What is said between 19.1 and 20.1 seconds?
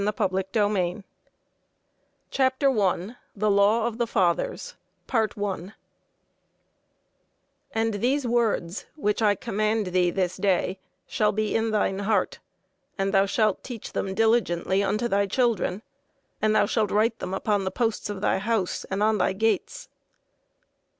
thy gates.